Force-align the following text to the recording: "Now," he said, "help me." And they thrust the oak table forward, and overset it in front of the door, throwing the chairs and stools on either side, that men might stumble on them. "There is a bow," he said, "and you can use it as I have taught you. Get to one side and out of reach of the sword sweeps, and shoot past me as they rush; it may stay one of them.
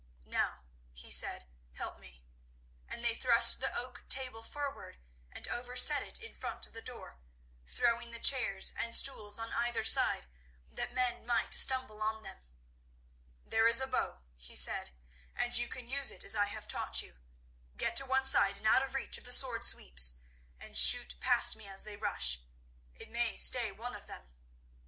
"Now," 0.25 0.63
he 0.93 1.11
said, 1.11 1.45
"help 1.73 1.99
me." 1.99 2.25
And 2.87 3.05
they 3.05 3.13
thrust 3.13 3.59
the 3.59 3.71
oak 3.77 4.03
table 4.09 4.41
forward, 4.41 4.97
and 5.31 5.47
overset 5.47 6.01
it 6.01 6.17
in 6.19 6.33
front 6.33 6.65
of 6.65 6.73
the 6.73 6.81
door, 6.81 7.19
throwing 7.67 8.09
the 8.09 8.17
chairs 8.19 8.73
and 8.75 8.95
stools 8.95 9.37
on 9.37 9.53
either 9.53 9.83
side, 9.83 10.25
that 10.71 10.95
men 10.95 11.23
might 11.23 11.53
stumble 11.53 12.01
on 12.01 12.23
them. 12.23 12.47
"There 13.45 13.67
is 13.67 13.79
a 13.79 13.85
bow," 13.85 14.21
he 14.37 14.55
said, 14.55 14.91
"and 15.35 15.55
you 15.55 15.67
can 15.67 15.87
use 15.87 16.09
it 16.09 16.23
as 16.23 16.35
I 16.35 16.45
have 16.47 16.67
taught 16.67 17.03
you. 17.03 17.17
Get 17.77 17.95
to 17.97 18.05
one 18.07 18.25
side 18.25 18.57
and 18.57 18.65
out 18.65 18.81
of 18.81 18.95
reach 18.95 19.19
of 19.19 19.23
the 19.25 19.31
sword 19.31 19.63
sweeps, 19.63 20.15
and 20.59 20.75
shoot 20.75 21.13
past 21.19 21.55
me 21.55 21.67
as 21.67 21.83
they 21.83 21.95
rush; 21.95 22.39
it 22.95 23.07
may 23.09 23.37
stay 23.37 23.71
one 23.71 23.93
of 23.95 24.07
them. 24.07 24.27